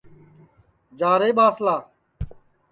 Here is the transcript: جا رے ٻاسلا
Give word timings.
جا 0.99 1.11
رے 1.19 1.29
ٻاسلا 1.37 1.75